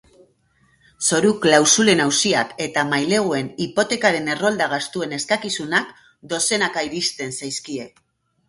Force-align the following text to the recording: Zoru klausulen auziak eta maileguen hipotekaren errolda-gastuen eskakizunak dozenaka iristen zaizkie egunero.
Zoru 1.07 1.33
klausulen 1.43 2.01
auziak 2.05 2.55
eta 2.67 2.85
maileguen 2.93 3.51
hipotekaren 3.67 4.33
errolda-gastuen 4.37 5.15
eskakizunak 5.21 5.93
dozenaka 6.33 6.87
iristen 6.91 7.37
zaizkie 7.39 7.79
egunero. 7.89 8.07